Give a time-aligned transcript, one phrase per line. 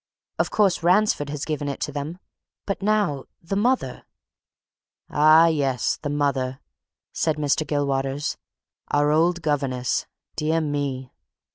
[0.39, 2.17] Of course, Ransford has given it to them!
[2.65, 4.05] But now the mother?"
[5.11, 6.59] "Ah, yes, the mother!"
[7.13, 7.67] said Mr.
[7.67, 8.35] Gilwaters.
[8.87, 10.07] "Our old governess!
[10.35, 11.11] Dear me!"